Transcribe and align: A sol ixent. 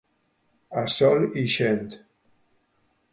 A 0.83 0.85
sol 0.95 1.21
ixent. 1.43 1.93